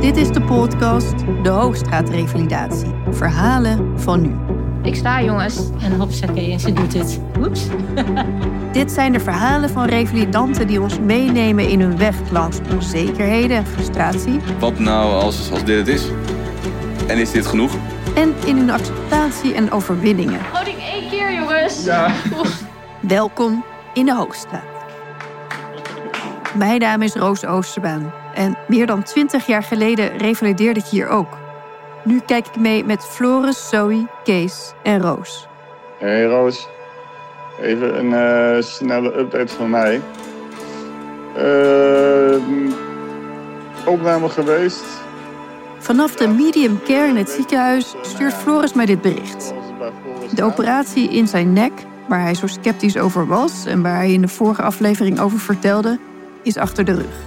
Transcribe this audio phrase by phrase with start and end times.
[0.00, 2.94] Dit is de podcast De Hoogstraatrevalidatie.
[3.10, 4.34] Verhalen van nu.
[4.82, 5.58] Ik sta, jongens.
[5.80, 7.20] En hopsakee, en ze doet het.
[7.40, 7.66] Oeps.
[8.72, 13.66] Dit zijn de verhalen van revalidanten die ons meenemen in hun weg langs onzekerheden en
[13.66, 14.40] frustratie.
[14.58, 16.06] Wat nou als, als dit het is?
[17.06, 17.72] En is dit genoeg?
[18.14, 20.40] En in hun acceptatie en overwinningen.
[20.52, 21.84] Houding één keer, jongens.
[21.84, 22.10] Ja.
[23.00, 23.64] Welkom
[23.98, 24.62] in de Hoogstraat.
[26.54, 28.12] Mijn naam is Roos Oosterbaan.
[28.34, 31.36] En meer dan twintig jaar geleden revalideerde ik hier ook.
[32.04, 35.48] Nu kijk ik mee met Floris, Zoe, Kees en Roos.
[35.98, 36.68] Hey Roos,
[37.60, 40.00] even een eh, snelle update van mij.
[41.36, 42.36] Uh,
[43.86, 44.84] opname geweest.
[45.78, 49.54] Vanaf de medium care in het ziekenhuis stuurt Floris mij dit bericht.
[50.34, 51.72] De operatie in zijn nek,
[52.08, 55.98] waar hij zo sceptisch over was en waar hij in de vorige aflevering over vertelde,
[56.42, 57.26] is achter de rug.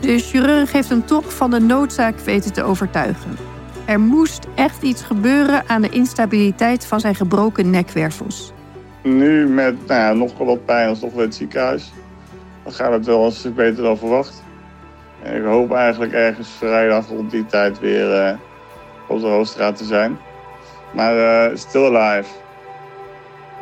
[0.00, 3.36] De chirurg heeft hem toch van de noodzaak weten te overtuigen.
[3.84, 8.52] Er moest echt iets gebeuren aan de instabiliteit van zijn gebroken nekwervels.
[9.02, 11.92] Nu met nou ja, nog wel wat pijn als toch weer het ziekenhuis.
[12.62, 14.42] Dan gaat het wel een stuk beter dan verwacht.
[15.22, 18.38] En ik hoop eigenlijk ergens vrijdag rond die tijd weer uh,
[19.08, 20.18] op de Hoofdstraat te zijn.
[20.92, 22.28] Maar uh, still alive.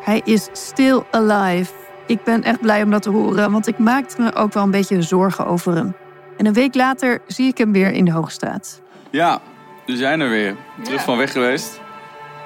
[0.03, 1.73] Hij is still alive.
[2.07, 4.71] Ik ben echt blij om dat te horen, want ik maakte me ook wel een
[4.71, 5.95] beetje zorgen over hem.
[6.37, 8.83] En een week later zie ik hem weer in de Hoogstraat.
[9.11, 9.41] Ja,
[9.87, 10.57] we zijn er weer.
[10.83, 11.05] Terug ja.
[11.05, 11.81] van weg geweest.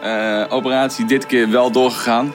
[0.05, 2.33] Uh, operatie dit keer wel doorgegaan.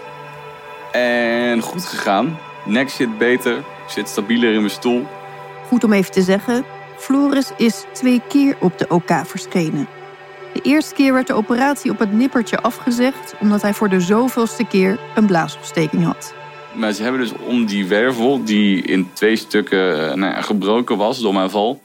[0.92, 2.38] En goed gegaan.
[2.66, 3.58] Nek zit beter.
[3.58, 5.08] Ik zit stabieler in mijn stoel.
[5.68, 6.66] Goed om even te zeggen,
[6.98, 9.88] Floris is twee keer op de OK verschenen.
[10.54, 13.34] De eerste keer werd de operatie op het nippertje afgezegd...
[13.40, 16.34] omdat hij voor de zoveelste keer een blaasontsteking had.
[16.74, 21.34] Maar ze hebben dus om die wervel, die in twee stukken nou, gebroken was door
[21.34, 21.82] mijn val...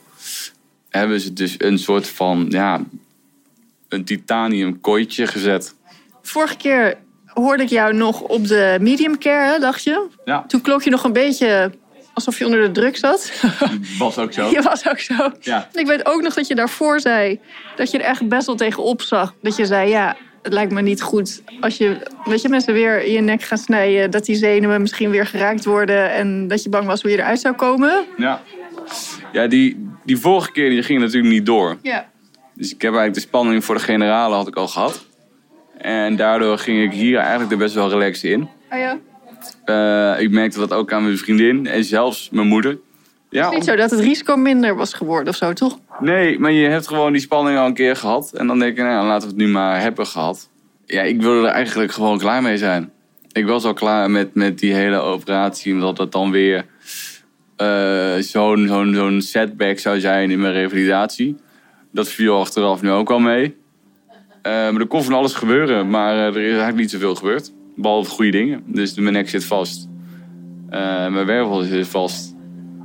[0.89, 2.81] hebben ze dus een soort van, ja,
[3.89, 5.75] een titanium kooitje gezet.
[6.23, 10.07] Vorige keer hoorde ik jou nog op de medium care, dacht je?
[10.25, 10.45] Ja.
[10.49, 11.73] Toen klonk je nog een beetje
[12.17, 13.33] alsof je onder de druk zat.
[13.99, 14.51] Was ook zo.
[14.51, 15.31] Je was ook zo.
[15.41, 15.69] Ja.
[15.73, 17.41] Ik weet ook nog dat je daarvoor zei
[17.77, 19.35] dat je er echt best wel tegen opzag.
[19.43, 23.03] Dat je zei, ja, het lijkt me niet goed als je, weet je, mensen weer
[23.03, 24.11] in je nek gaan snijden.
[24.11, 26.13] Dat die zenuwen misschien weer geraakt worden.
[26.13, 28.05] En dat je bang was hoe je eruit zou komen.
[28.17, 28.43] Ja,
[29.33, 31.77] ja die, die vorige keer die ging natuurlijk niet door.
[31.83, 32.09] Ja.
[32.55, 35.07] Dus ik heb eigenlijk de spanning voor de generale had ik al gehad.
[35.79, 38.49] En daardoor ging ik hier eigenlijk er best wel relaxed in.
[38.71, 38.99] Oh ja?
[39.67, 42.79] Uh, ik merkte dat ook aan mijn vriendin en zelfs mijn moeder.
[43.31, 45.79] Ja, het is niet zo dat het risico minder was geworden of zo, toch?
[46.01, 48.33] Nee, maar je hebt gewoon die spanning al een keer gehad.
[48.33, 50.51] En dan denk je, nou, laten we het nu maar hebben gehad.
[50.87, 52.93] Ja, ik wilde er eigenlijk gewoon klaar mee zijn.
[53.33, 55.73] Ik was al klaar met, met die hele operatie.
[55.73, 56.67] Omdat het dan weer
[57.63, 61.37] uh, zo'n zo'n zo'n setback zou zijn in mijn revalidatie.
[61.93, 63.45] Dat viel achteraf nu ook al mee.
[63.47, 63.53] Uh,
[64.43, 65.91] maar er kon van alles gebeuren.
[65.91, 67.53] Maar er is eigenlijk niet zoveel gebeurd.
[67.77, 68.63] Behalve goede dingen.
[68.67, 69.89] Dus mijn nek zit vast.
[70.69, 72.35] mijn wervel zit vast.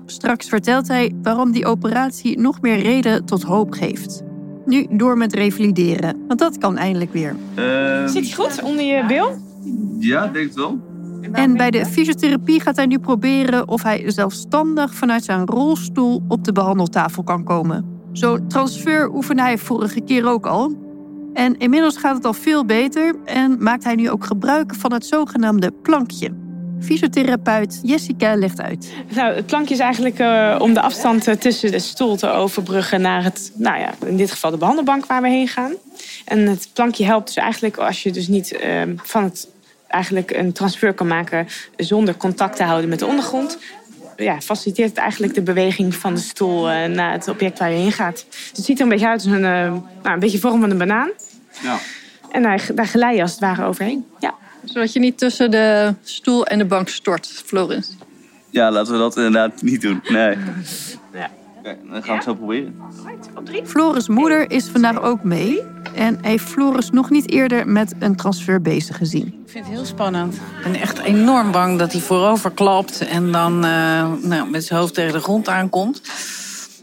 [0.06, 4.24] Straks vertelt hij waarom die operatie nog meer reden tot hoop geeft.
[4.66, 7.36] Nu door met revalideren, want dat kan eindelijk weer.
[7.60, 9.38] Uh, Zit je goed onder je bil?
[10.00, 10.80] Ja, denk het wel.
[11.32, 16.44] En bij de fysiotherapie gaat hij nu proberen of hij zelfstandig vanuit zijn rolstoel op
[16.44, 17.86] de behandeltafel kan komen.
[18.12, 20.91] Zo'n transfer oefende hij vorige keer ook al.
[21.34, 25.06] En inmiddels gaat het al veel beter en maakt hij nu ook gebruik van het
[25.06, 26.32] zogenaamde plankje.
[26.82, 28.94] Fysiotherapeut Jessica legt uit.
[29.16, 33.24] Nou, het plankje is eigenlijk uh, om de afstand tussen de stoel te overbruggen naar
[33.24, 35.72] het, nou ja, in dit geval de behandelbank waar we heen gaan.
[36.26, 39.48] En het plankje helpt dus eigenlijk als je dus niet uh, van het
[39.88, 43.58] eigenlijk een transfer kan maken zonder contact te houden met de ondergrond.
[44.24, 47.78] Ja, faciliteert het eigenlijk de beweging van de stoel uh, naar het object waar je
[47.78, 48.26] heen gaat.
[48.30, 50.78] Dus het ziet er een beetje uit als een, nou, een beetje vorm van een
[50.78, 51.10] banaan.
[51.64, 51.80] Ja.
[52.32, 54.06] En daar, daar glij je als het ware overheen.
[54.20, 54.34] Ja.
[54.64, 57.90] Zodat je niet tussen de stoel en de bank stort, Floris.
[58.50, 60.02] Ja, laten we dat inderdaad niet doen.
[60.08, 60.38] Nee.
[61.14, 61.30] Ja.
[61.62, 62.76] Okay, dan gaan we het zo proberen.
[63.64, 65.62] Floris' moeder is vandaag ook mee.
[65.96, 69.28] En heeft Floris nog niet eerder met een transfer bezig gezien.
[69.28, 70.36] Ik vind het heel spannend.
[70.36, 74.80] Ik ben echt enorm bang dat hij voorover klapt en dan uh, nou, met zijn
[74.80, 76.02] hoofd tegen de grond aankomt.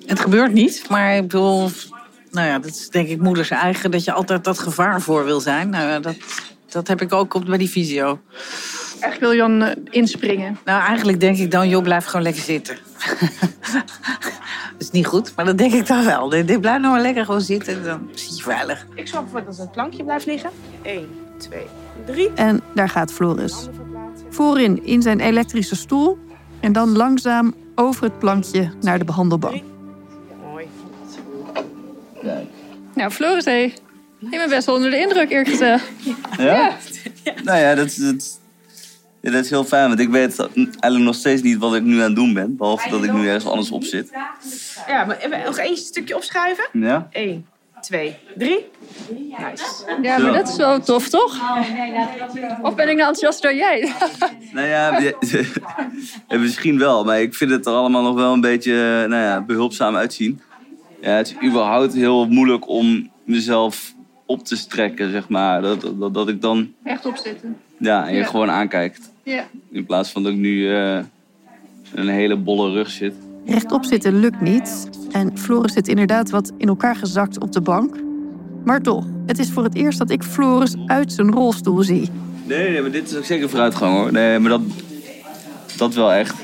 [0.07, 1.71] Het gebeurt niet, maar ik bedoel,
[2.31, 5.41] nou ja, dat is denk ik moeders eigen dat je altijd dat gevaar voor wil
[5.41, 5.71] zijn.
[5.71, 6.17] Nou, ja, dat,
[6.69, 8.21] dat heb ik ook op, bij die visio.
[9.01, 10.59] Echt wil Jan uh, inspringen?
[10.65, 12.77] Nou, eigenlijk denk ik dan, joh, blijf gewoon lekker zitten.
[14.89, 16.29] Is niet goed, maar dat denk ik dan wel.
[16.29, 18.87] Dit blijf nou maar lekker gewoon zitten, dan zit je veilig.
[18.95, 20.51] Ik zorg ervoor dat het plankje blijft liggen.
[20.83, 21.09] 1,
[21.39, 21.61] 2,
[22.07, 22.31] 3.
[22.35, 23.69] En daar gaat Floris.
[24.31, 26.19] Voorin in zijn elektrische stoel.
[26.61, 29.63] En dan langzaam over het plankje naar de behandelbank.
[30.51, 30.67] Mooi.
[32.95, 33.73] Nou, Floris, hé.
[34.21, 35.85] Ik ben best wel onder de indruk, eerlijk gezegd.
[36.39, 36.77] Ja?
[37.45, 38.38] Nou ja, dat, is- dat, is-
[39.29, 39.89] ja, dat is heel fijn.
[39.89, 42.57] Want ik weet eigenlijk nog steeds niet wat ik nu aan het doen ben.
[42.57, 44.11] Behalve dat ik nu ergens anders op zit.
[44.89, 46.65] Ja, maar even nog één stukje opschuiven.
[46.73, 47.09] Ja?
[47.13, 47.47] 1,
[47.81, 48.65] 2, 3.
[49.11, 49.65] Nice.
[50.03, 51.41] Ja, maar dat is wel tof, toch?
[52.63, 53.93] Of ben ik nou enthousiaster dan jij?
[54.53, 55.01] Nou ja,
[56.39, 57.05] misschien wel.
[57.05, 60.41] Maar ik vind het er allemaal nog wel een beetje eh, nou ja, behulpzaam uitzien.
[61.01, 63.95] Ja, het is überhaupt heel moeilijk om mezelf
[64.27, 65.63] op te strekken, zeg maar.
[65.63, 67.57] Dat, dat, dat ik dan Echt opzitten.
[67.79, 68.27] ja, en je Ja.
[68.27, 69.13] gewoon aankijkt.
[69.29, 69.47] Ja.
[69.71, 70.99] In plaats van dat ik nu eh,
[71.95, 73.15] een hele bolle rug zit.
[73.47, 74.89] Rechtop zitten lukt niet.
[75.11, 77.97] En Floris zit inderdaad wat in elkaar gezakt op de bank.
[78.65, 82.11] Maar toch, het is voor het eerst dat ik Floris uit zijn rolstoel zie.
[82.45, 84.13] Nee, nee, maar dit is ook zeker vooruitgang hoor.
[84.13, 84.61] Nee, maar dat,
[85.77, 86.35] dat wel echt.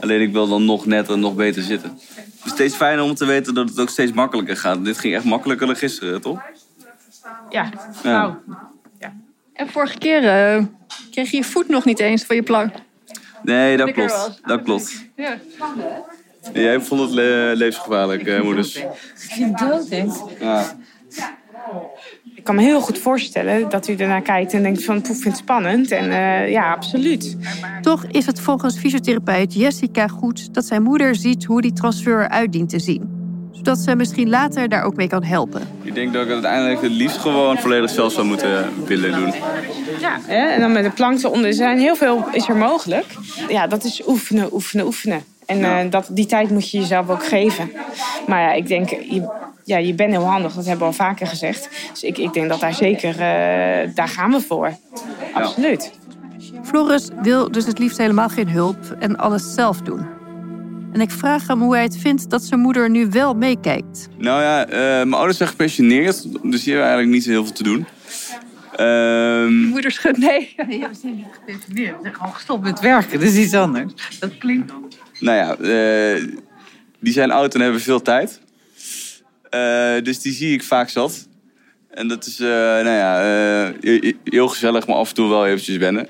[0.00, 1.90] Alleen ik wil dan nog netter, nog beter zitten.
[1.90, 4.84] Het is steeds fijner om te weten dat het ook steeds makkelijker gaat.
[4.84, 6.42] Dit ging echt makkelijker dan gisteren, toch?
[7.50, 7.70] Ja.
[8.02, 8.10] Ja.
[8.10, 8.34] Nou,
[9.54, 10.62] En vorige keer eh,
[11.10, 12.74] kreeg je je voet nog niet eens van je plank.
[13.42, 14.40] Nee, dat klopt.
[14.44, 15.04] Dat klopt.
[15.16, 15.38] Ja.
[16.52, 18.76] Jij vond het le- levensgevaarlijk, eh, moeders.
[18.76, 20.76] Ik vind het dood, denk Ja.
[22.34, 25.24] ik kan me heel goed voorstellen dat u ernaar kijkt en denkt van poef, vind
[25.24, 25.90] het spannend.
[25.90, 27.36] En eh, ja, absoluut.
[27.80, 32.52] Toch is het volgens fysiotherapeut Jessica goed dat zijn moeder ziet hoe die transfer eruit
[32.52, 33.13] dient te zien.
[33.64, 35.68] Zodat ze misschien later daar ook mee kan helpen.
[35.82, 39.32] Ik denk dat ik het uiteindelijk het liefst gewoon volledig zelf zou moeten willen doen.
[40.00, 40.46] Ja, hè?
[40.46, 41.46] en dan met de plank eronder.
[41.46, 43.06] Er zijn heel veel is er mogelijk.
[43.48, 45.24] Ja, dat is oefenen, oefenen, oefenen.
[45.46, 47.72] En eh, dat, die tijd moet je jezelf ook geven.
[48.26, 49.28] Maar ja, ik denk, je,
[49.64, 50.54] ja, je bent heel handig.
[50.54, 51.68] Dat hebben we al vaker gezegd.
[51.90, 54.76] Dus ik, ik denk dat daar zeker, eh, daar gaan we voor.
[55.32, 55.92] Absoluut.
[56.62, 60.22] Floris wil dus het liefst helemaal geen hulp en alles zelf doen.
[60.94, 64.08] En ik vraag hem hoe hij het vindt dat zijn moeder nu wel meekijkt.
[64.18, 67.54] Nou ja, eh, mijn ouders zijn gepensioneerd, dus die hebben eigenlijk niet zo heel veel
[67.54, 67.86] te doen.
[68.76, 70.54] Ehm, Moeder schudt nee.
[70.68, 71.96] Nee, we zijn niet gepensioneerd.
[71.96, 73.20] We zijn gewoon gestopt met werken.
[73.20, 73.92] Dat is iets anders.
[74.20, 74.92] Dat klinkt dan.
[75.20, 76.24] nou ja, eh,
[77.00, 78.40] die zijn oud en hebben veel tijd.
[79.50, 81.28] Eh, dus die zie ik vaak zat.
[81.90, 83.22] En dat is, eh, nou ja,
[83.80, 86.08] eh, heel gezellig, maar af en toe wel eventjes wennen.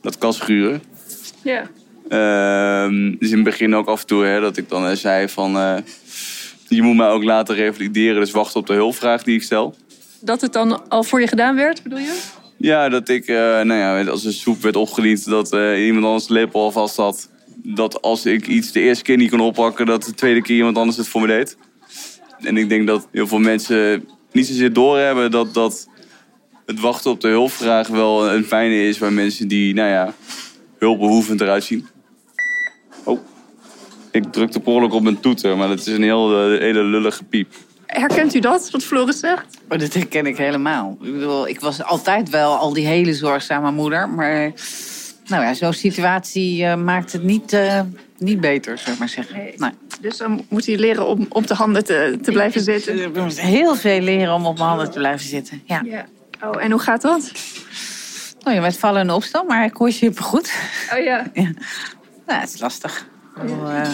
[0.00, 0.82] Dat kan schuren.
[1.42, 1.70] Ja.
[2.08, 5.28] Ehm, dus in het begin ook af en toe hè, dat ik dan eh, zei
[5.28, 5.56] van...
[5.56, 5.76] eh,
[6.68, 9.74] je moet mij ook laten revalideren, dus wacht op de hulpvraag die ik stel.
[10.20, 12.20] Dat het dan al voor je gedaan werd, bedoel je?
[12.56, 16.32] Ja, dat ik, eh, nou ja, als een soep werd opgediend, dat iemand anders de
[16.32, 17.30] lepel al vast had.
[17.64, 20.76] Dat als ik iets de eerste keer niet kon oppakken, dat de tweede keer iemand
[20.76, 21.56] anders het voor me deed.
[22.40, 25.88] En ik denk dat heel veel mensen niet zozeer doorhebben dat, dat
[26.66, 30.14] het wachten op de hulpvraag wel een fijne is waar mensen die, nou ja,
[30.78, 31.86] hulpbehoevend eruit zien.
[34.12, 37.24] Ik drukte per ongeluk op mijn toeter, maar dat is een heel, eh, hele lullige
[37.24, 37.54] piep.
[37.86, 39.46] Herkent u dat, wat Floris zegt?
[39.68, 40.98] Oh, dat herken ik helemaal.
[41.02, 44.08] Ik bedoel, ik was altijd wel al die hele zorgzame moeder.
[44.08, 44.52] Maar
[45.26, 47.80] nou ja, zo'n situatie eh, maakt het niet, eh,
[48.18, 49.36] niet beter, zou ik maar zeggen.
[49.36, 49.54] Nee.
[49.56, 49.70] Nee.
[50.00, 53.02] Dus dan moet hij leren om op de handen te, te blijven zitten.
[53.02, 55.62] Ik moet heel veel leren om op mijn handen te blijven zitten.
[55.64, 55.82] Ja.
[55.84, 56.06] Ja.
[56.44, 57.32] Oh, en hoe gaat dat?
[58.40, 60.52] Nou, ja, met vallen en opstaan, maar ik hoor je super goed.
[60.92, 61.26] Oh ja.
[62.26, 63.10] Nou, het is lastig.
[63.42, 63.92] Ik bedoel, eh,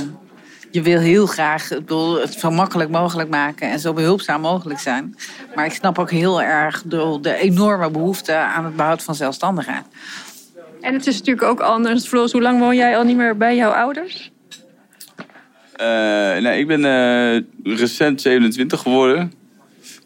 [0.70, 4.80] je wil heel graag ik bedoel, het zo makkelijk mogelijk maken en zo behulpzaam mogelijk
[4.80, 5.16] zijn.
[5.54, 9.84] Maar ik snap ook heel erg de, de enorme behoefte aan het behoud van zelfstandigheid.
[10.80, 12.06] En het is natuurlijk ook anders.
[12.06, 14.30] Floris, hoe lang woon jij al niet meer bij jouw ouders?
[15.76, 19.32] Eh, nee, ik ben eh, recent 27 geworden.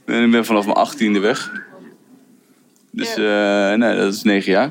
[0.04, 1.52] En ik ben vanaf mijn 18e weg.
[2.90, 4.70] Dus eh, nee, dat is negen jaar.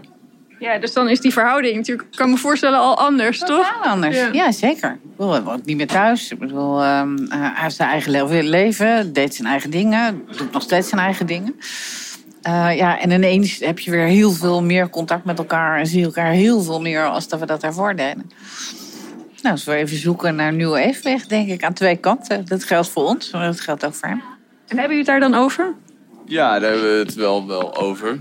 [0.62, 3.48] Ja, dus dan is die verhouding natuurlijk, ik kan me voorstellen, al anders, toch?
[3.48, 4.16] Totaal anders.
[4.18, 4.30] Ja.
[4.32, 4.92] Ja, zeker.
[5.04, 6.32] Ik bedoel, hij woont niet meer thuis.
[6.32, 10.52] Ik bedoel, ehm, eh, hij heeft zijn eigen le- leven, deed zijn eigen dingen, doet
[10.52, 11.56] nog steeds zijn eigen dingen.
[12.42, 16.00] Eh, ja, en ineens heb je weer heel veel meer contact met elkaar en zie
[16.00, 18.32] je elkaar heel veel meer als dat we dat daarvoor deden.
[19.42, 22.46] Nou, dus we even zoeken naar een nieuwe evenwicht, denk ik, aan twee kanten.
[22.48, 24.22] Dat geldt voor ons, maar dat geldt ook voor hem.
[24.68, 25.74] En hebben jullie het daar dan over?
[26.26, 28.20] Ja, daar hebben we het wel, wel over.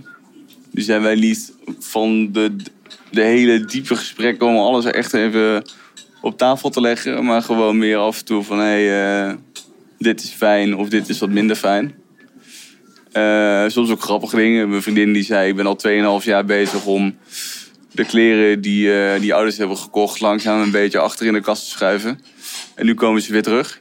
[0.70, 2.56] Nu zijn wij niet van de,
[3.10, 5.64] de hele diepe gesprekken om alles echt even
[6.20, 7.24] op tafel te leggen.
[7.24, 9.34] Maar gewoon meer af en toe van hé, hey, eh,
[9.98, 11.94] dit is fijn of dit is wat minder fijn.
[13.12, 14.68] Eh, soms ook grappige dingen.
[14.68, 15.76] Mijn vriendin die zei, ik ben al
[16.20, 17.16] 2,5 jaar bezig om
[17.92, 21.64] de kleren die, eh, die ouders hebben gekocht langzaam een beetje achter in de kast
[21.64, 22.20] te schuiven.
[22.74, 23.80] En nu komen ze weer terug.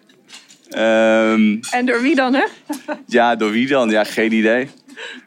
[0.69, 2.43] Ehm, En door wie dan, hè?
[3.05, 3.89] ja, door wie dan?
[3.89, 4.69] Ja, geen idee.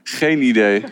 [0.02, 0.82] Geen idee.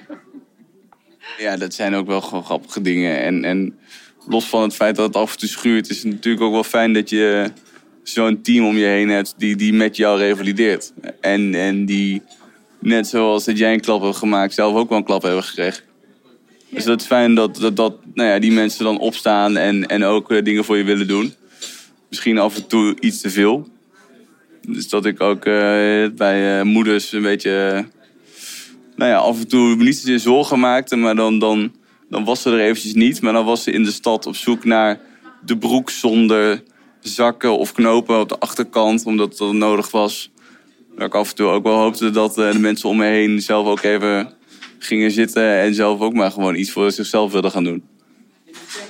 [1.41, 3.21] Ja, dat zijn ook wel gewoon grappige dingen.
[3.23, 3.79] En, en
[4.27, 6.65] los van het feit dat het af en toe schuurt, is het natuurlijk ook wel
[6.65, 7.51] fijn dat je
[8.03, 10.93] zo'n team om je heen hebt die, die met jou revalideert.
[11.21, 12.23] En, en die,
[12.79, 15.83] net zoals dat jij een klap hebt gemaakt, zelf ook wel een klap hebben gekregen.
[16.71, 20.05] Dus dat is fijn dat, dat, dat nou ja, die mensen dan opstaan en, en
[20.05, 21.35] ook eh, dingen voor je willen doen.
[22.09, 23.69] Misschien af en toe iets te veel.
[24.69, 27.85] Dus dat ik ook eh, bij eh, moeders een beetje,
[29.01, 31.73] nou ja, af en toe niet zozeer zorgen maakte, maar dan, dan,
[32.09, 33.23] dan was ze er eventjes niet.
[33.23, 35.01] Maar dan was ze in de stad op zoek naar
[35.45, 36.63] de broek zonder
[37.01, 40.31] zakken of knopen op de achterkant, omdat dat nodig was.
[40.97, 43.41] Dat ik af en toe ook wel hoopte dat eh, de mensen om me heen
[43.41, 44.33] zelf ook even
[44.79, 47.83] gingen zitten en zelf ook maar gewoon iets voor zichzelf wilden gaan doen.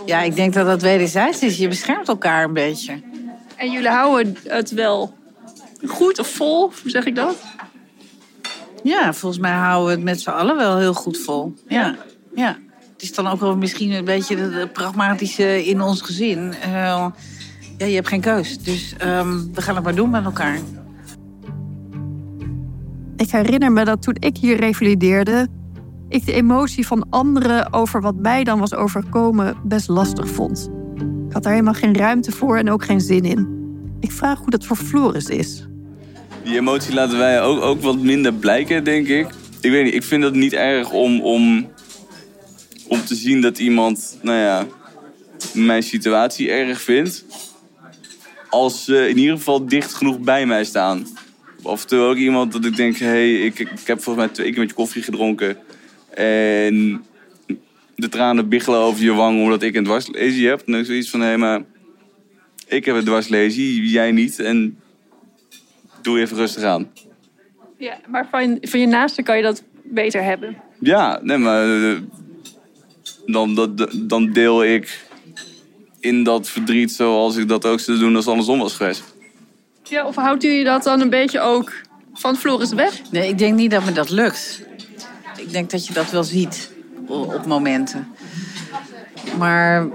[0.07, 1.59] Ja, ik denk dat dat wederzijds is.
[1.59, 3.01] Je beschermt elkaar een beetje.
[3.57, 5.15] En jullie houden het wel
[5.87, 7.37] goed of vol, hoe zeg ik dat?
[8.83, 11.55] Ja, volgens mij houden we het met z'n allen wel heel goed vol.
[11.69, 11.97] Ja,
[12.35, 12.59] ja.
[12.93, 16.55] Het is dan ook wel misschien een beetje de pragmatische in ons gezin.
[16.63, 16.71] Eh,
[17.79, 18.59] ja, je hebt geen keus.
[18.59, 20.59] Dus ehm, we gaan het maar doen met elkaar.
[23.17, 25.49] Ik herinner me dat toen ik hier revalideerde,
[26.09, 30.71] ik de emotie van anderen over wat mij dan was overkomen best lastig vond.
[31.27, 33.59] Ik had daar helemaal geen ruimte voor en ook geen zin in.
[34.01, 35.69] Ik vraag hoe dat voor Floris is.
[36.51, 39.27] Die emotie laten wij ook, ook wat minder blijken, denk ik.
[39.61, 41.73] Ik weet niet, ik vind het niet erg om, om,
[42.87, 44.67] om te zien dat iemand, nou ja,
[45.55, 47.25] mijn situatie erg vindt.
[48.49, 51.07] Als ze in ieder geval dicht genoeg bij mij staan.
[51.87, 54.61] Toe ook iemand dat ik denk, hé, hey, ik, ik heb volgens mij twee keer
[54.61, 55.57] met je koffie gedronken.
[56.15, 57.05] En
[57.97, 60.63] de tranen biggelen over je wang omdat ik een dwarslesie heb.
[60.67, 61.63] Dan ik zoiets van, hé, maar
[62.67, 64.39] ik heb een dwarslesie, jij niet.
[64.39, 64.79] En
[66.03, 66.91] doe even rustig aan.
[67.79, 70.57] Ja, maar van, van je naaste kan je dat beter hebben.
[70.81, 71.97] Ja, nee, maar eh,
[73.27, 75.07] dan, dat, dan deel ik
[76.01, 79.15] in dat verdriet zoals ik dat ook zou doen als het andersom was geweest.
[79.83, 81.73] Ja, of houdt u je dat dan een beetje ook
[82.15, 83.01] van Floris weg?
[83.11, 84.63] Nee, ik denk niet dat me dat lukt.
[85.37, 86.71] Ik denk dat je dat wel ziet
[87.07, 88.09] op momenten.
[89.39, 89.89] Maar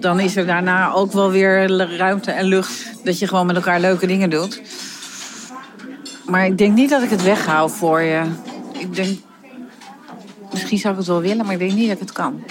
[0.00, 3.80] dan is er daarna ook wel weer ruimte en lucht dat je gewoon met elkaar
[3.80, 4.60] leuke dingen doet.
[6.26, 8.22] Maar ik denk niet dat ik het weghoud voor je.
[8.78, 9.18] Ik denk,
[10.52, 12.44] misschien zou ik het wel willen, maar ik denk niet dat ik het kan.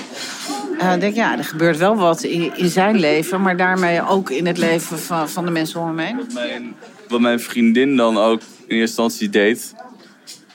[0.79, 4.29] Eh, ik denk, ja, er gebeurt wel wat in, in zijn leven, maar daarmee ook
[4.29, 6.27] in het leven van, van de mensen om hem heen.
[6.33, 6.75] Mijn,
[7.07, 8.45] wat mijn vriendin dan ook in
[8.77, 9.75] eerste instantie deed,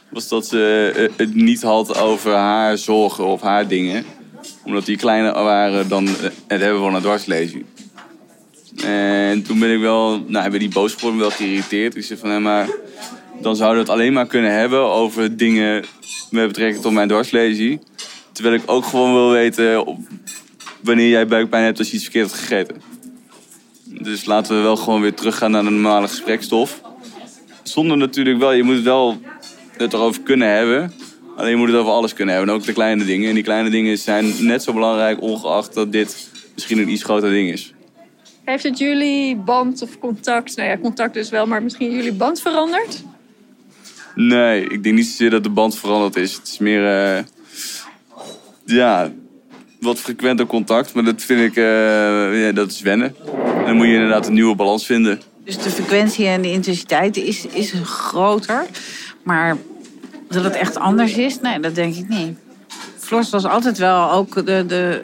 [0.09, 4.05] was dat ze eh, het niet had over haar zorgen of haar dingen.
[4.65, 6.15] Omdat die kleiner waren dan eh,
[6.47, 7.65] het hebben van een dwarslesie.
[8.85, 11.97] En toen ben ik wel, nou, ben die boos geworden, wel geïrriteerd.
[11.97, 12.69] Ik zei van, hé, maar
[13.41, 15.85] dan zouden we het alleen maar kunnen hebben over dingen
[16.31, 17.79] met betrekking tot mijn dwarslesie.
[18.33, 19.99] Terwijl ik ook gewoon wil weten
[20.81, 22.83] wanneer jij buikpijn hebt als je iets verkeerd hebt gegeten.
[23.85, 26.81] Dus laten we wel gewoon weer teruggaan naar de normale gesprekstof.
[27.63, 29.21] Zonder natuurlijk wel, je moet het wel
[29.77, 30.93] het erover kunnen hebben.
[31.37, 32.55] Alleen je moet het over alles kunnen hebben.
[32.55, 33.29] En ook de kleine dingen.
[33.29, 37.31] En die kleine dingen zijn net zo belangrijk, ongeacht dat dit misschien een iets groter
[37.31, 37.75] ding is.
[38.45, 42.41] Heeft het jullie band of contact, nou ja, contact dus wel, maar misschien jullie band
[42.41, 43.03] veranderd?
[44.29, 46.35] Nee, ik denk niet zozeer dat de band veranderd is.
[46.35, 47.25] Het is meer, eh,
[48.65, 49.11] ja,
[49.81, 50.95] wat frequenter contact.
[50.95, 53.15] Maar dat vind ik, eh, ja, dat is wennen.
[53.59, 55.21] En dan moet je inderdaad een nieuwe balans vinden.
[55.45, 58.67] Dus de frequentie en de intensiteit is, is groter.
[59.23, 59.57] Maar
[60.29, 62.39] dat het echt anders is, nee, dat denk ik niet.
[62.99, 65.03] Floris was altijd wel ook de, de...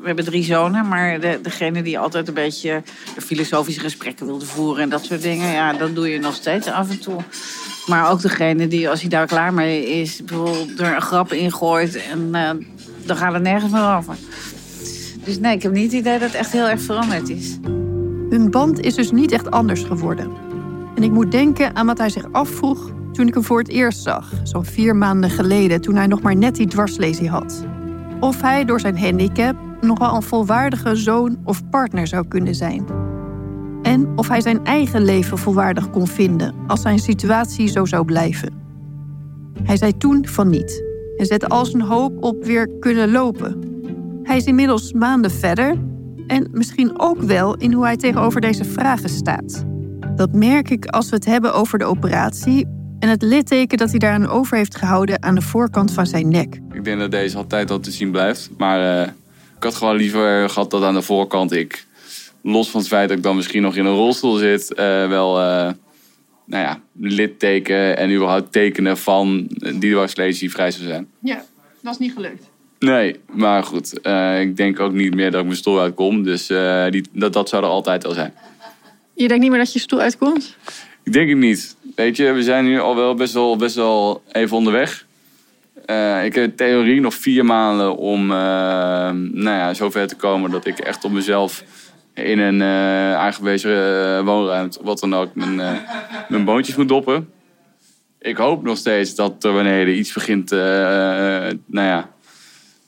[0.00, 2.82] We hebben drie zonen, maar de, degene die altijd een beetje
[3.18, 5.52] filosofische gesprekken wilde voeren en dat soort dingen.
[5.52, 7.20] Ja, dat doe je nog steeds af en toe.
[7.86, 11.52] Maar ook degene die, als hij daar klaar mee is, bijvoorbeeld er een grap in
[11.52, 12.50] gooit en eh,
[13.04, 14.16] dan gaat het nergens meer over.
[15.24, 17.58] Dus nee, ik heb niet het idee dat het echt heel erg veranderd is.
[18.30, 20.30] Hun band is dus niet echt anders geworden.
[20.94, 24.02] En ik moet denken aan wat hij zich afvroeg toen ik hem voor het eerst
[24.02, 27.64] zag, zo'n vier maanden geleden, toen hij nog maar net die dwarslesie had.
[28.20, 33.05] Of hij door zijn handicap nog wel een volwaardige zoon of partner zou kunnen zijn.
[34.16, 38.52] Of hij zijn eigen leven volwaardig kon vinden als zijn situatie zo zou blijven.
[39.62, 40.84] Hij zei toen van niet
[41.16, 43.60] en zette al zijn hoop op weer kunnen lopen.
[44.22, 45.78] Hij is inmiddels maanden verder
[46.26, 49.64] en misschien ook wel in hoe hij tegenover deze vragen staat.
[50.16, 52.66] Dat merk ik als we het hebben over de operatie
[52.98, 56.60] en het litteken dat hij daaraan over heeft gehouden aan de voorkant van zijn nek.
[56.72, 58.50] Ik denk dat deze altijd al te zien blijft.
[58.58, 59.08] Maar eh,
[59.56, 61.86] ik had gewoon liever gehad dat aan de voorkant ik,
[62.52, 65.40] los van het feit dat ik dan misschien nog in een rolstoel zit, eh, wel,
[65.40, 65.70] eh,
[66.44, 71.08] nou ja, litteken en überhaupt tekenen van die dwarslesie vrij zou zijn.
[71.20, 71.44] Ja,
[71.82, 72.50] dat is niet gelukt.
[72.78, 74.00] Nee, maar goed.
[74.00, 76.22] eh, ik denk ook niet meer dat ik mijn stoel uitkom.
[76.22, 78.34] Dus eh, die, dat, dat zou er altijd al zijn.
[79.14, 80.56] Je denkt niet meer dat je stoel uitkomt?
[81.02, 81.76] Ik denk het niet.
[81.94, 85.06] Weet je, we zijn nu al wel best wel, best wel even onderweg.
[85.86, 88.36] Eh, ik heb in theorie nog vier maanden om eh,
[89.32, 91.64] nou ja, zover te komen dat ik echt op mezelf
[92.16, 95.72] in een eh, aangewezen eh, woonruimte, wat dan ook, mijn, eh,
[96.28, 97.32] mijn boontjes moet doppen.
[98.18, 102.10] Ik hoop nog steeds dat er beneden iets begint, nou ja,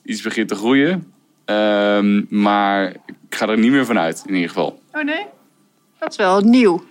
[0.03, 1.13] iets begint te groeien.
[1.45, 4.81] Ehm, maar ik ga er niet meer vanuit, in ieder geval.
[4.93, 5.25] Oh nee?
[5.99, 6.83] Dat is wel nieuw.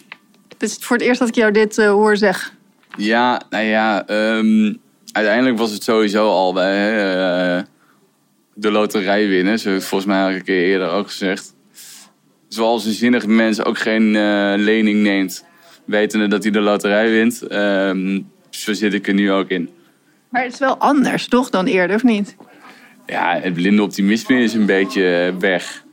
[0.48, 2.52] Dit is voor het eerst dat ik jou dit hoor zeggen.
[2.96, 4.74] Ja, nou ja, ehm,
[5.12, 7.64] uiteindelijk was het sowieso al bij
[8.54, 9.58] de loterij winnen.
[9.58, 11.56] Zo volgens mij al een keer eerder ook gezegd.
[12.48, 15.44] Zoals een zinnig mens ook geen eh, lening neemt,
[15.84, 17.42] wetende dat hij de loterij wint.
[17.42, 19.70] ehm, zo zit ik er nu ook in.
[20.28, 22.36] Maar het is wel anders, toch, dan eerder, of niet?
[23.06, 25.84] Ja, het blinde optimisme is een beetje eh, weg.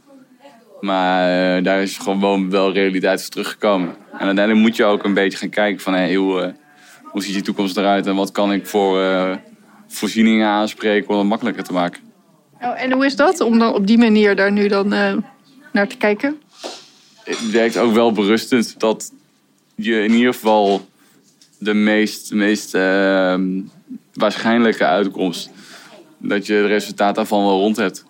[0.81, 3.95] Maar eh, daar is gewoon wel realiteit voor teruggekomen.
[4.11, 5.93] En uiteindelijk moet je ook een beetje gaan kijken van...
[5.93, 6.53] Hey, hoe,
[7.03, 8.99] hoe ziet je toekomst eruit en wat kan ik voor
[9.87, 12.01] voorzieningen aanspreken om het makkelijker te maken.
[12.61, 14.87] Oh, en hoe is dat, om dan op die manier daar nu dan
[15.71, 16.41] naar te kijken?
[17.25, 19.11] Het werkt ook wel berustend dat
[19.75, 20.87] je in ieder geval
[21.57, 23.61] de meest, meest ehm,
[24.13, 25.49] waarschijnlijke uitkomst...
[26.17, 28.05] dat je het resultaat daarvan wel rond hebt.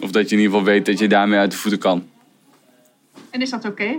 [0.00, 2.06] Of dat je in ieder geval weet dat je daarmee uit de voeten kan.
[3.30, 3.96] En is dat oké?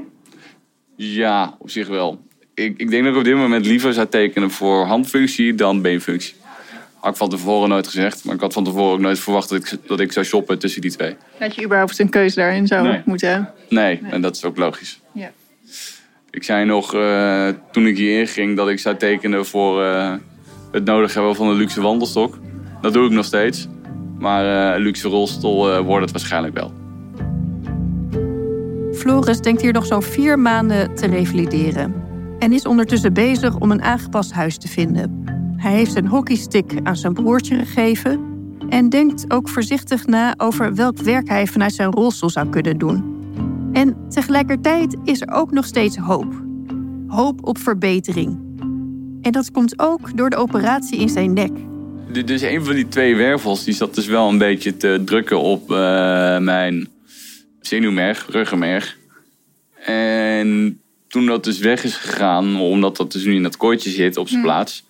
[0.95, 2.21] Ja, op zich wel.
[2.53, 6.35] Ik, ik denk dat ik op dit moment liever zou tekenen voor handfunctie dan beenfunctie.
[6.99, 9.57] Had ik van tevoren nooit gezegd, maar ik had van tevoren ook nooit verwacht dat
[9.57, 11.15] ik, dat ik zou shoppen tussen die twee.
[11.39, 13.01] Dat je überhaupt een keuze daarin zou Nee.
[13.05, 13.49] moeten hebben.
[13.69, 14.99] Nee, en dat is ook logisch.
[15.13, 15.31] Ja.
[16.31, 20.13] Ik zei nog eh, toen ik hierin ging dat ik zou tekenen voor eh,
[20.71, 22.37] het nodig hebben van een luxe wandelstok.
[22.81, 23.67] Dat doe ik nog steeds.
[24.19, 26.73] Maar eh, een luxe rolstoel eh, wordt het waarschijnlijk wel.
[28.93, 31.93] Floris denkt hier nog zo'n vier maanden te revalideren.
[32.39, 35.18] En is ondertussen bezig om een aangepast huis te vinden.
[35.59, 38.19] Hij heeft zijn hockeystick aan zijn broertje gegeven.
[38.69, 43.17] En denkt ook voorzichtig na over welk werk hij vanuit zijn rolstoel zou kunnen doen.
[43.73, 46.33] En tegelijkertijd is er ook nog steeds hoop.
[47.07, 48.39] Hoop op verbetering.
[49.21, 51.51] En dat komt ook door de operatie in zijn nek.
[52.11, 55.39] Du- Dus een van die twee wervels die zat dus wel een beetje te drukken
[55.39, 55.77] op eh,
[56.37, 56.87] mijn
[57.61, 58.97] zenuwmerg, ruggenmerg.
[59.85, 64.17] En toen dat dus weg is gegaan, omdat dat dus nu in dat kooitje zit
[64.17, 64.83] op zijn plaats,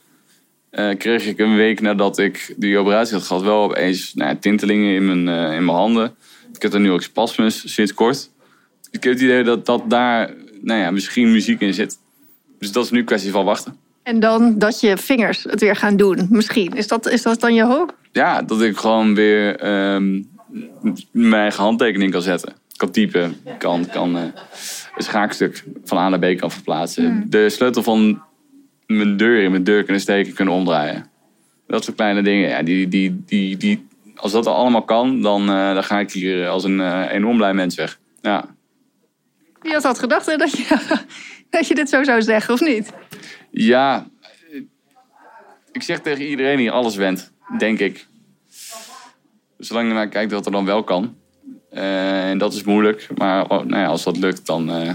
[0.69, 4.93] eh, kreeg ik een week nadat ik die operatie had gehad wel opeens nou, tintelingen
[4.93, 6.15] in mijn, eh, in mijn handen.
[6.53, 8.29] Ik heb er nu ook spasmus sinds kort.
[8.91, 11.97] Ik heb het idee dat, dat daar nou ja, misschien muziek in zit.
[12.60, 13.77] Dus dat is nu een kwestie van wachten.
[14.03, 16.73] En dan dat je vingers het weer gaan doen, misschien.
[16.73, 17.97] Is dat, is dat dan je hoop?
[18.12, 20.21] ja, dat ik gewoon weer ehm,
[21.12, 22.53] mijn eigen handtekening kan zetten.
[22.75, 24.23] Kan typen, kan, kan eh,
[24.95, 27.25] een schaakstuk van A naar B kan verplaatsen.
[27.29, 28.21] De sleutel van
[28.97, 31.06] mijn deur in mijn deur kunnen steken, kunnen omdraaien.
[31.67, 35.73] Dat soort kleine dingen, ja, die, die, die, die, als dat allemaal kan, dan, eh,
[35.73, 37.99] dan ga ik hier als een eh, enorm blij mens weg.
[38.21, 38.56] Ja.
[39.62, 40.97] Wie had dat gedacht hè, dat je,
[41.49, 42.93] dat je dit zo zou zeggen, of niet?
[43.52, 44.62] Ja, eh,
[45.71, 48.08] ik zeg tegen iedereen die alles went, denk ik.
[49.58, 51.17] Zolang je naar kijkt dat er dan wel kan.
[51.69, 54.93] Eh, en dat is moeilijk, maar oh, nou ja, als dat lukt, dan, eh,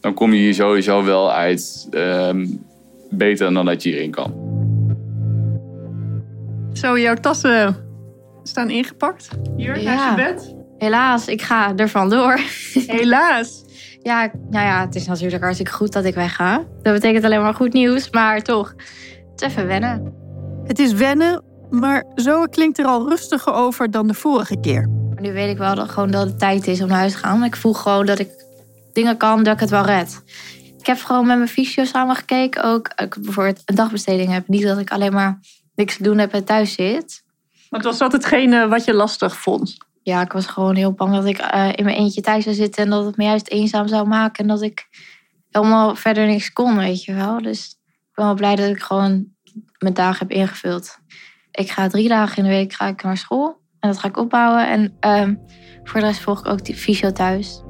[0.00, 2.46] dan kom je hier sowieso wel uit ehm,
[3.12, 4.32] beter dan dat je hierin kan.
[6.72, 7.76] Zo, jouw tassen
[8.42, 9.28] staan ingepakt.
[9.56, 9.94] Hier, Ja.
[9.94, 10.54] naast je bed.
[10.78, 12.38] Helaas, ik ga er vandoor.
[12.86, 13.60] Helaas.
[14.02, 16.64] Ja, nou ja, het is natuurlijk hartstikke goed dat ik wegga.
[16.82, 18.74] Dat betekent alleen maar goed nieuws, maar toch,
[19.30, 20.12] het is even wennen.
[20.64, 24.88] Het is wennen, maar zo klinkt er al rustiger over dan de vorige keer.
[25.20, 27.44] Nu weet ik wel dat, gewoon dat het tijd is om naar huis te gaan.
[27.44, 28.28] Ik voel gewoon dat ik
[28.92, 30.22] dingen kan, dat ik het wel red.
[30.82, 32.64] Ik heb gewoon met mijn fysio samen gekeken.
[32.64, 34.48] Ook ik bijvoorbeeld een dagbesteding heb.
[34.48, 35.40] Niet dat ik alleen maar
[35.74, 37.24] niks te doen heb en thuis zit.
[37.70, 39.76] Want was dat hetgene wat je lastig vond?
[40.02, 42.84] Ja, ik was gewoon heel bang dat ik eh, in mijn eentje thuis zou zitten...
[42.84, 44.42] en dat het me juist eenzaam zou maken...
[44.42, 44.88] en dat ik
[45.50, 47.42] helemaal verder niks kon, weet je wel.
[47.42, 49.26] Dus ik ben wel blij dat ik gewoon
[49.78, 50.98] mijn dagen heb ingevuld.
[51.50, 53.60] Ik ga drie dagen in de week ga ik naar school.
[53.80, 54.68] En dat ga ik opbouwen.
[54.68, 55.34] En ehm,
[55.84, 57.62] voor de rest volg ik ook die fysio thuis.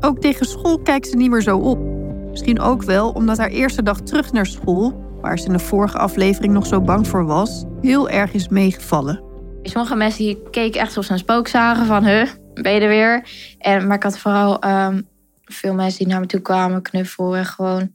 [0.00, 2.01] Ook tegen school kijkt ze niet meer zo op.
[2.32, 5.98] Misschien ook wel omdat haar eerste dag terug naar school, waar ze in de vorige
[5.98, 9.22] aflevering nog zo bang voor was, heel erg is meegevallen.
[9.62, 12.04] Sommige mensen die keken echt ze een spook zagen van...
[12.04, 13.28] Huh, ben je er weer?
[13.58, 15.00] En, maar ik had vooral ehm,
[15.44, 17.36] veel mensen die naar me toe kwamen, knuffel...
[17.36, 17.94] en gewoon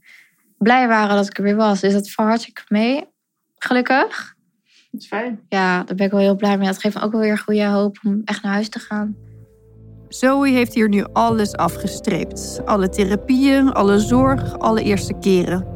[0.58, 1.80] blij waren dat ik er weer was.
[1.80, 3.04] Dus dat valt hartstikke mee,
[3.56, 4.36] gelukkig.
[4.90, 5.40] Dat is fijn.
[5.48, 6.66] Ja, daar ben ik wel heel blij mee.
[6.66, 9.16] Dat geeft me ook wel weer goede hoop om echt naar huis te gaan.
[10.08, 12.60] Zoe heeft hier nu alles afgestreept.
[12.64, 15.66] Alle therapieën, alle zorg, alle eerste keren.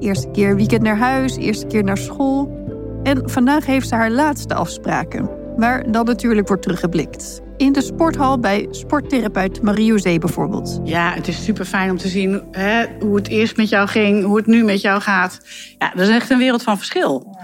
[0.00, 2.58] Eerste keer weekend naar huis, eerste keer naar school.
[3.02, 5.30] En vandaag heeft ze haar laatste afspraken.
[5.56, 7.40] Waar dan natuurlijk wordt teruggeblikt.
[7.56, 10.80] In de sporthal bij sporttherapeut Marie-José bijvoorbeeld.
[10.84, 14.24] Ja, het is super fijn om te zien hè, hoe het eerst met jou ging,
[14.24, 15.40] hoe het nu met jou gaat.
[15.78, 17.36] Ja, dat is echt een wereld van verschil.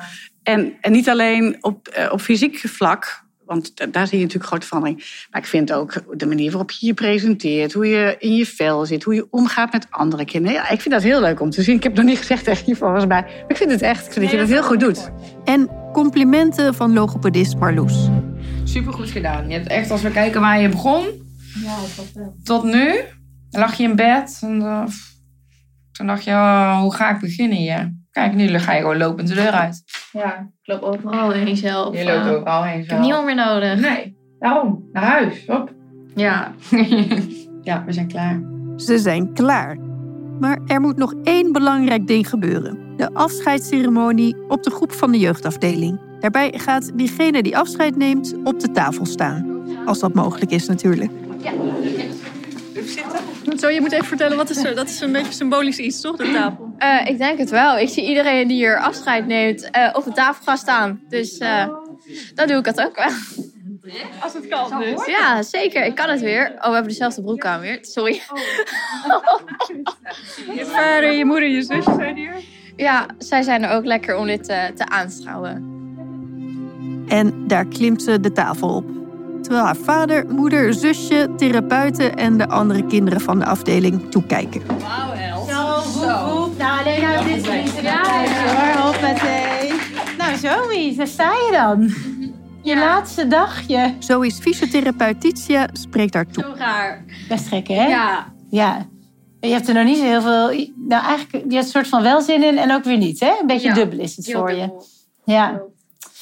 [0.42, 4.50] En, en niet alleen op, eh, op fysiek vlak, want da- daar zie je natuurlijk
[4.50, 5.26] grote verandering.
[5.30, 8.86] Maar ik vind ook de manier waarop je je presenteert, hoe je in je vel
[8.86, 10.56] zit, hoe je omgaat met andere kinderen.
[10.56, 11.76] Ja, ik vind dat heel leuk om te zien.
[11.76, 13.20] Ik heb het nog niet gezegd tegen je volgens mij.
[13.22, 15.10] Maar ik vind het echt, ik vind dat je dat heel goed doet.
[15.44, 18.08] En complimenten van logopedist Marloes.
[18.64, 19.48] Supergoed gedaan.
[19.48, 21.04] Je hebt echt, als we kijken waar je begon,
[22.44, 22.94] tot nu,
[23.50, 24.38] lag je in bed.
[24.42, 24.84] En, eh,
[25.92, 27.94] toen dacht je, oh, hoe ga ik beginnen hier?
[28.10, 29.82] Kijk, nu ga je gewoon lopend de deur uit.
[30.16, 31.96] Ja, ik loop overal heen zelf.
[31.98, 33.80] Je loopt Eh, overal heen Ik heb niemand meer nodig.
[33.80, 34.88] Nee, daarom.
[34.92, 35.44] Naar huis.
[35.46, 35.72] Hop.
[36.14, 36.52] Ja.
[37.62, 38.40] ja, we zijn klaar.
[38.76, 39.76] Ze zijn klaar.
[40.40, 42.78] Maar er moet nog één belangrijk ding gebeuren.
[42.96, 46.00] De afscheidsceremonie op de groep van de jeugdafdeling.
[46.20, 49.64] Daarbij gaat diegene die afscheid neemt op de tafel staan.
[49.86, 51.10] Als dat mogelijk is natuurlijk.
[53.58, 54.74] Zo, je moet even vertellen, wat is er?
[54.74, 56.65] Dat is een beetje symbolisch iets, toch, de tafel?
[56.78, 57.78] Eh, ik denk het wel.
[57.78, 61.00] Ik zie iedereen die hier afscheid neemt eh, op de tafel gaan staan.
[61.08, 61.68] Dus eh,
[62.34, 63.10] dan doe ik dat ook wel.
[64.20, 65.06] Als het kan, dus.
[65.06, 65.84] Ja, zeker.
[65.84, 66.52] Ik kan het weer.
[66.56, 67.78] Oh, we hebben dezelfde broek aan weer.
[67.80, 68.12] Sorry.
[70.54, 72.34] Je vader, je moeder, je zus zijn hier.
[72.76, 75.74] Ja, zij zijn er ook lekker om dit eh, te aanschouwen.
[77.08, 78.84] En daar klimt ze de tafel op.
[79.42, 84.62] Terwijl haar vader, moeder, zusje, therapeuten en de andere kinderen van de afdeling toekijken.
[86.58, 87.80] Nou, alleen nou dit niet.
[87.82, 88.02] Ja,
[88.46, 89.72] hoor, hoppatee.
[90.18, 91.94] Nou, Zoe, daar sta je dan.
[92.62, 93.94] Je laatste dagje.
[93.98, 96.42] Zo is fysiotherapeut Titia spreekt haar toe.
[96.44, 97.04] Zo raar.
[97.28, 97.86] Best gek, hè?
[97.86, 98.32] Ja.
[98.50, 98.86] Ja.
[99.40, 100.66] Je hebt er nog niet zo heel veel...
[100.76, 103.32] Nou, eigenlijk, je hebt een soort van wel zin in en ook weer niet, hè?
[103.40, 104.86] Een beetje Ja, dubbel is het heel voor dubbel.
[105.24, 105.32] je.
[105.32, 105.60] Ja.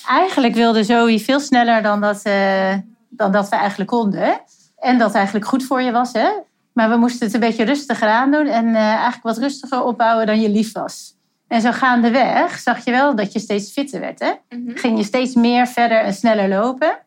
[0.09, 2.75] Eigenlijk wilde Zoe veel sneller dan dat, eh,
[3.09, 4.40] dan dat we eigenlijk konden.
[4.79, 6.29] En dat eigenlijk goed voor je was, hè?
[6.75, 10.41] Maar we moesten het een beetje rustiger aandoen en eh, eigenlijk wat rustiger opbouwen dan
[10.41, 11.15] je lief was.
[11.49, 14.33] En zo gaandeweg zag je wel dat je steeds fitter werd, hè?
[14.75, 16.99] Ging je steeds meer verder en sneller lopen.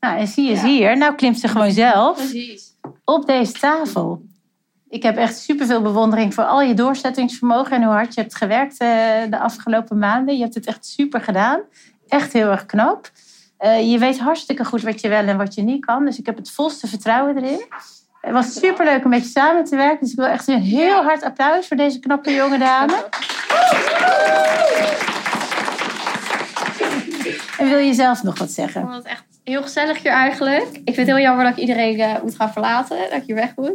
[0.00, 0.96] Nou, en zie je hier.
[0.96, 2.76] Nou klimt ze gewoon zelf Precies.
[3.04, 4.22] op deze tafel.
[4.88, 8.78] Ik heb echt superveel bewondering voor al je doorzettingsvermogen en hoe hard je hebt gewerkt
[8.78, 8.88] eh,
[9.30, 10.36] de afgelopen maanden.
[10.36, 11.60] Je hebt het echt super gedaan.
[12.08, 13.10] Echt heel erg knap.
[13.58, 16.04] Eh, je weet hartstikke goed wat je wel en wat je niet kan.
[16.04, 17.64] Dus ik heb het volste vertrouwen erin.
[18.22, 19.98] Het was superleuk om met je samen te werken.
[20.00, 23.04] Dus ik wil echt een heel hard applaus voor deze knappe jonge dame.
[27.58, 28.80] En wil je zelf nog wat Ik zeggen?
[28.80, 30.68] vond het echt heel gezellig hier eigenlijk.
[30.72, 32.96] Ik vind het heel jammer dat ik iedereen eh, moet gaan verlaten.
[32.98, 33.72] Dat ik hier weg moet.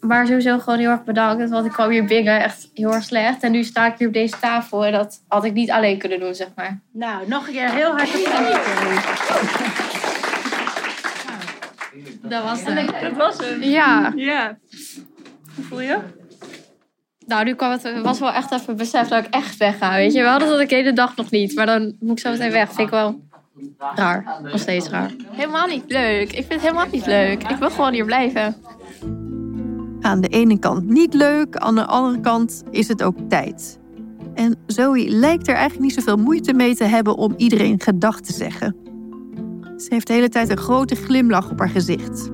[0.00, 1.50] Maar sowieso gewoon heel erg bedankt.
[1.50, 3.42] Want ik kwam hier binnen echt heel erg slecht.
[3.42, 4.84] En nu sta ik hier op deze tafel.
[4.86, 6.80] En dat had ik niet alleen kunnen doen, zeg maar.
[6.92, 9.89] Nou, nog een keer heel hard applaus.
[12.30, 12.92] Dat was het.
[13.02, 13.64] Dat was het.
[13.64, 14.12] Ja.
[14.16, 14.58] Ja.
[15.54, 15.98] Hoe voel je?
[17.26, 19.94] Nou, nu kwam het, was wel echt even besef dat ik echt weg ga.
[19.94, 21.54] Weet je, we hadden dat de hele dag nog niet.
[21.54, 22.66] Maar dan moet ik zo meteen weg.
[22.66, 23.20] Vind ik wel
[23.94, 24.40] raar.
[24.42, 25.10] Nog steeds raar.
[25.30, 26.32] Helemaal niet leuk.
[26.32, 27.42] Ik vind het helemaal niet leuk.
[27.42, 28.56] Ik wil gewoon hier blijven.
[30.00, 33.78] Aan de ene kant niet leuk, aan de andere kant is het ook tijd.
[34.34, 38.32] En Zoe lijkt er eigenlijk niet zoveel moeite mee te hebben om iedereen gedag te
[38.32, 38.76] zeggen.
[39.80, 42.30] Ze heeft de hele tijd een grote glimlach op haar gezicht.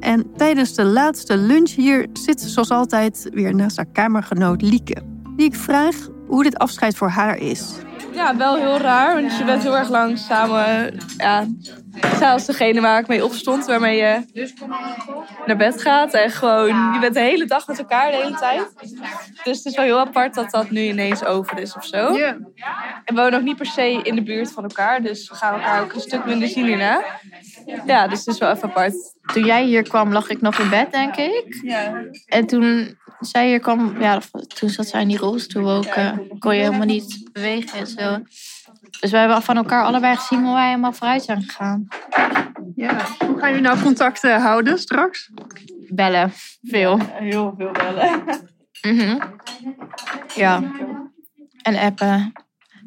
[0.00, 5.02] En tijdens de laatste lunch hier zit ze zoals altijd weer naast haar kamergenoot Lieke.
[5.36, 7.74] Die ik vraag hoe dit afscheid voor haar is.
[8.12, 10.96] Ja, wel heel raar, want je bent heel erg lang samen.
[11.16, 11.46] Ja,
[12.20, 14.24] als degene waar ik mee opstond, waarmee je
[15.46, 16.14] naar bed gaat.
[16.14, 18.72] En gewoon, je bent de hele dag met elkaar de hele tijd.
[19.44, 22.16] Dus het is wel heel apart dat dat nu ineens over is of zo.
[22.16, 22.28] Ja.
[23.04, 25.54] En we wonen ook niet per se in de buurt van elkaar, dus we gaan
[25.54, 27.04] elkaar ook een stuk minder zien hierna.
[27.86, 28.94] Ja, dus het is wel even apart.
[29.32, 31.60] Toen jij hier kwam, lag ik nog in bed, denk ik.
[31.62, 32.04] Ja.
[32.26, 34.20] En toen zij hier kwam, ja,
[34.58, 35.84] toen zat zij in die rolstoel ook.
[35.84, 38.18] eh, kon je helemaal niet bewegen en zo.
[39.00, 41.88] Dus wij hebben van elkaar allebei gezien hoe wij helemaal vooruit zijn gegaan.
[42.76, 42.96] ja.
[43.26, 45.30] Hoe gaan jullie nou contact houden straks?
[45.88, 46.98] Bellen, veel.
[47.12, 48.22] Heel veel bellen.
[48.82, 49.18] Mhm.
[50.34, 50.62] Ja.
[51.62, 52.32] En appen.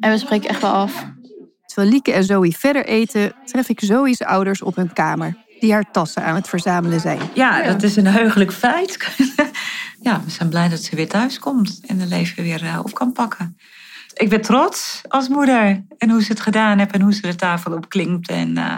[0.00, 1.06] En we spreken echt wel af.
[1.66, 5.36] Terwijl Lieke en Zoe verder eten, tref ik Zoe's ouders op hun kamer.
[5.60, 7.20] Die haar tassen aan het verzamelen zijn.
[7.34, 9.14] Ja, dat is een heugelijk feit.
[10.00, 12.94] ja, we zijn blij dat ze weer thuis komt en het leven weer eh, op
[12.94, 13.56] kan pakken.
[14.14, 15.84] ik ben trots als moeder.
[15.98, 18.28] En hoe ze het gedaan heeft en hoe ze de tafel op klinkt.
[18.28, 18.76] En eh,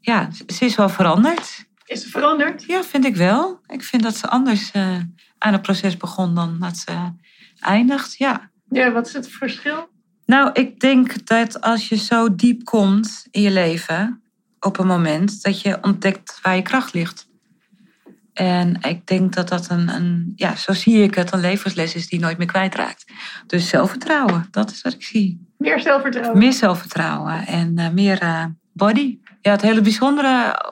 [0.00, 1.66] ja, ze is wel veranderd.
[1.84, 2.64] Is ze veranderd?
[2.66, 3.60] Ja, vind ik wel.
[3.66, 4.96] Ik vind dat ze anders eh,
[5.38, 7.12] aan het proces begon dan dat ze
[7.60, 8.16] eindigt.
[8.16, 8.50] Ja.
[8.68, 9.88] Ja, wat is het verschil?
[10.26, 14.22] Nou, ik denk dat als je zo diep komt in je leven,
[14.60, 17.28] op een moment, dat je ontdekt waar je kracht ligt.
[18.32, 22.08] En ik denk dat dat een, een ja, zo zie ik het, een levensles is
[22.08, 23.04] die nooit meer kwijtraakt.
[23.46, 25.46] Dus zelfvertrouwen, dat is wat ik zie.
[25.56, 26.38] Meer zelfvertrouwen.
[26.38, 29.18] Meer zelfvertrouwen en eh, meer eh, body.
[29.40, 30.62] Ja, het hele bijzondere,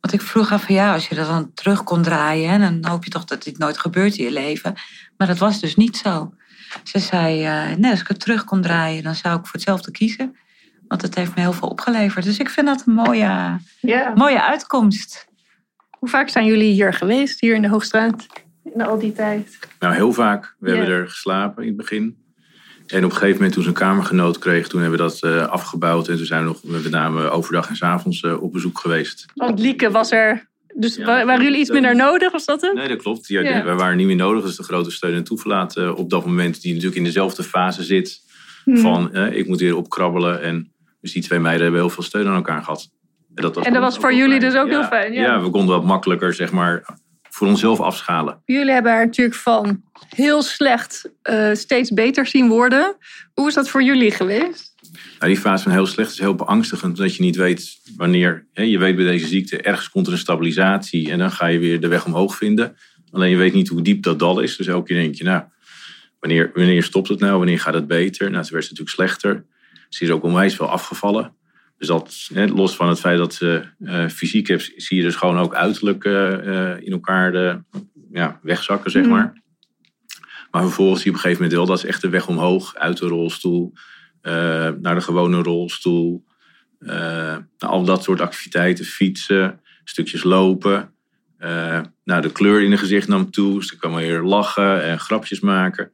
[0.00, 3.04] wat ik vroeg af van ja, als je dat dan terug kon draaien, dan hoop
[3.04, 4.74] je toch dat dit nooit gebeurt in je leven.
[5.16, 6.32] Maar dat was dus niet zo.
[6.84, 9.90] Ze zei, eh, nee, als ik het terug kon draaien, dan zou ik voor hetzelfde
[9.90, 10.36] kiezen.
[10.88, 12.24] Want het heeft me heel veel opgeleverd.
[12.24, 14.12] Dus ik vind dat een mooie, Ja.
[14.14, 15.26] mooie uitkomst.
[15.98, 18.26] Hoe vaak zijn jullie hier geweest, hier in de Hoogstraat?
[18.74, 19.58] In al die tijd.
[19.78, 20.54] Nou, heel vaak.
[20.58, 20.76] We Ja.
[20.76, 22.26] hebben er geslapen in het begin.
[22.86, 25.46] En op een gegeven moment toen ze een kamergenoot kreeg, toen hebben we dat eh,
[25.46, 26.08] afgebouwd.
[26.08, 29.24] En toen zijn we nog met name overdag en s avonds eh, op bezoek geweest.
[29.34, 30.46] Want Lieke was er.
[30.74, 32.74] Dus wa- waren jullie iets minder nodig, was dat het?
[32.74, 33.26] Nee, dat klopt.
[33.28, 33.64] Ja, Ja.
[33.64, 34.40] Wij waren niet meer nodig.
[34.42, 36.60] Dat is de grote steun en toeverlaat eh, op dat moment.
[36.60, 38.20] Die natuurlijk in dezelfde fase zit.
[38.64, 38.78] Mhm.
[38.78, 40.42] Van eh, ik moet weer opkrabbelen.
[40.42, 42.90] En dus die twee meiden hebben heel veel steun aan elkaar gehad.
[43.34, 45.12] En dat was, En dat was voor jullie dus ook heel fijn.
[45.12, 45.22] Ja.
[45.22, 45.42] ja.
[45.42, 46.84] we konden wat makkelijker zeg maar
[47.30, 48.42] voor onszelf afschalen.
[48.44, 52.96] Jullie hebben haar natuurlijk van heel slecht eh, steeds beter zien worden.
[53.34, 54.74] Hoe is dat voor jullie geweest?
[55.18, 58.46] Nou, die fase van heel slecht is heel beangstigend, omdat je niet weet wanneer.
[58.52, 61.58] Hè, je weet bij deze ziekte, ergens komt er een stabilisatie en dan ga je
[61.58, 62.76] weer de weg omhoog vinden.
[63.10, 64.56] Alleen je weet niet hoe diep dat dal is.
[64.56, 65.42] Dus elke keer denk je, nou,
[66.20, 67.36] wanneer, wanneer stopt het nou?
[67.38, 68.30] Wanneer gaat het beter?
[68.30, 69.44] Nou, toen werd ze natuurlijk slechter.
[69.88, 71.36] Ze is ook onwijs wel afgevallen.
[71.78, 75.14] Dus dat, hè, los van het feit dat ze eh, fysiek heeft, zie je dus
[75.14, 77.62] gewoon ook uiterlijk eh, eh, in elkaar de,
[78.12, 79.10] ja, wegzakken, zeg Mhm.
[79.10, 79.42] maar.
[80.50, 82.74] Maar vervolgens zie je op een gegeven moment wel dat is echt de weg omhoog,
[82.74, 83.72] uit de rolstoel,
[84.80, 86.24] naar de gewone rolstoel.
[86.78, 90.94] naar al dat soort activiteiten, fietsen, stukjes lopen.
[92.04, 95.40] Nou, de kleur in het gezicht nam toe, dus dan kan weer lachen en grapjes
[95.40, 95.92] maken.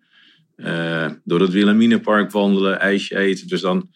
[0.56, 3.48] Eh, door het Wilhelminapark wandelen, ijsje eten.
[3.48, 3.90] Dus dan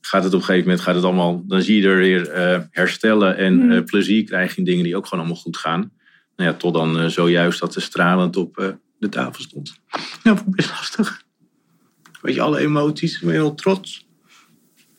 [0.00, 2.60] gaat het op een gegeven moment, gaat het allemaal, dan zie je er weer eh,
[2.70, 3.70] herstellen en Mhm.
[3.70, 5.92] eh, plezier krijgen in dingen die ook gewoon allemaal goed gaan.
[6.36, 9.74] Nou ja, tot dan zojuist dat ze stralend op eh, de tafel stond.
[10.22, 11.22] Ja, vond ik best lastig.
[12.22, 14.06] Weet je, alle emoties, ik ben heel trots.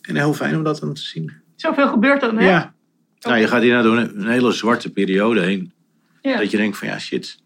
[0.02, 1.32] En heel fijn om dat dan te zien.
[1.56, 2.50] Zoveel gebeurt dan, hè?
[2.50, 2.76] Ja.
[3.20, 5.72] Nou, je gaat hier door een, een hele zwarte periode heen.
[6.22, 6.38] Ja.
[6.38, 7.40] Dat je denkt van ja, shit.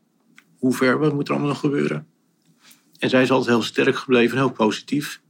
[0.58, 2.08] Hoe ver, wat moet er allemaal nog gebeuren?
[3.02, 5.22] En zij is altijd heel sterk gebleven en heel positief.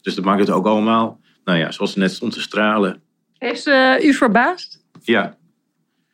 [0.00, 3.02] Dus dat maakt het ook allemaal, nou ja, zoals ze net stond te stralen.
[3.38, 4.84] Heeft ze u verbaasd?
[5.02, 5.36] Ja,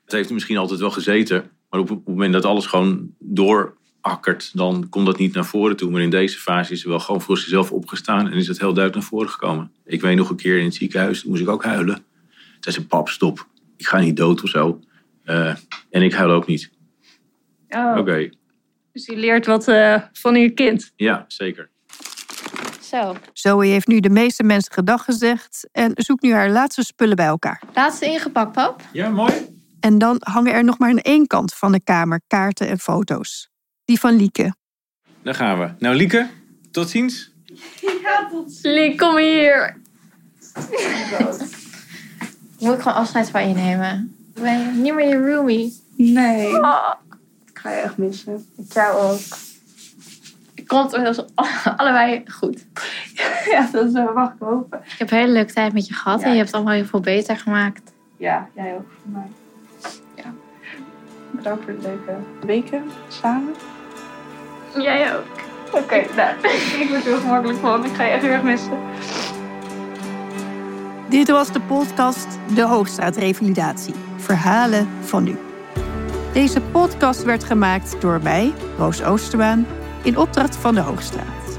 [0.05, 1.50] het heeft misschien altijd wel gezeten.
[1.70, 5.90] Maar op het moment dat alles gewoon doorakkert, dan komt dat niet naar voren toe.
[5.90, 8.74] Maar in deze fase is ze wel gewoon voor zichzelf opgestaan en is het heel
[8.74, 9.72] duidelijk naar voren gekomen.
[9.85, 11.94] Ik weet nog een keer in het ziekenhuis, toen moest ik ook huilen.
[11.94, 12.05] Toen
[12.61, 13.46] zei ze, pap, stop.
[13.76, 14.81] Ik ga niet dood of zo.
[15.24, 15.55] Eh,
[15.90, 16.70] en ik huil ook niet.
[17.68, 17.96] Oh.
[17.98, 18.31] Oké,
[18.96, 20.92] Dus u leert wat eh, van uw kind.
[20.96, 21.70] ja, zeker.
[22.80, 23.16] Zo.
[23.32, 27.26] Zoe heeft nu de meeste mensen gedag gezegd en zoekt nu haar laatste spullen bij
[27.26, 27.62] elkaar.
[27.74, 28.82] Laatste ingepakt, pap.
[28.92, 29.32] Ja, mooi.
[29.80, 33.50] En dan hangen er nog maar aan één kant van de kamer kaarten en foto's.
[33.85, 34.54] Die van Lieke.
[35.22, 35.70] Daar gaan we.
[35.78, 36.28] Nou, Lieke,
[36.70, 37.32] tot ziens.
[38.02, 39.76] Ja, tot Liek, kom hier.
[42.59, 44.16] Moet ik gewoon afscheid van je nemen?
[44.35, 45.80] Ik ben niet meer je roomie.
[45.96, 46.52] Nee.
[47.57, 48.47] Ik ga je echt missen.
[48.57, 49.19] Ik jou ook.
[50.55, 51.25] Het komt dus
[51.77, 52.66] allebei goed.
[53.51, 54.81] Ja, dat uh, mag ik hopen.
[54.85, 56.85] Ik heb een hele leuke tijd met je gehad en je hebt het allemaal heel
[56.85, 57.92] veel beter gemaakt.
[58.16, 59.29] Ja, jij ook voor mij.
[60.14, 60.33] Ja.
[61.31, 62.16] Bedankt voor de leuke
[62.47, 63.55] weken samen.
[64.75, 65.25] Jij ook.
[65.73, 66.37] Oké, nou,
[66.81, 67.85] ik word er heel gemakkelijk van.
[67.85, 68.79] Ik ga je echt heel erg missen.
[71.09, 73.95] Dit was de podcast De Hoogstraat Revalidatie.
[74.16, 75.45] Verhalen van nu.
[76.37, 79.66] Deze podcast werd gemaakt door mij, Roos Oosterbaan,
[80.03, 81.59] in opdracht van de Hoogstraat.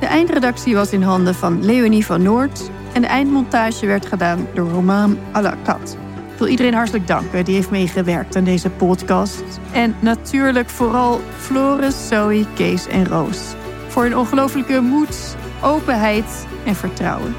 [0.00, 4.68] De eindredactie was in handen van Leonie van Noord en de eindmontage werd gedaan door
[4.68, 5.96] Romaan Alakat.
[6.32, 9.44] Ik wil iedereen hartelijk danken die heeft meegewerkt aan deze podcast.
[9.72, 13.54] En natuurlijk vooral Floris, Zoe, Kees en Roos.
[13.88, 17.34] Voor hun ongelofelijke moed, openheid en vertrouwen.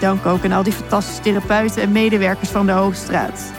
[0.00, 3.52] Dank ook aan al die fantastische therapeuten en medewerkers van de Hoogstraat.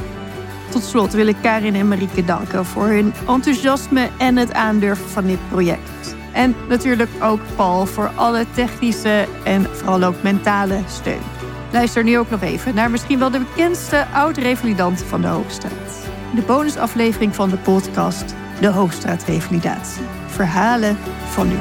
[0.74, 5.26] Tot slot wil ik Karin en Marieke danken voor hun enthousiasme en het aandurven van
[5.26, 6.16] dit project.
[6.32, 11.22] En natuurlijk ook Paul voor alle technische en vooral ook mentale steun.
[11.72, 16.08] Luister nu ook nog even naar misschien wel de bekendste oud-revalidant van de Hoogstraat.
[16.36, 20.04] De bonusaflevering van de podcast De Hoogstraat Revalidatie.
[20.28, 20.98] Verhalen
[21.30, 21.58] van nu.